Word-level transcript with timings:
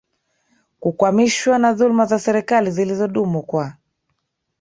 kukwamishwa 0.81 1.57
na 1.57 1.73
dhuluma 1.73 2.05
za 2.05 2.19
serikali 2.19 2.71
zilizodumu 2.71 3.43
kwa 3.43 3.73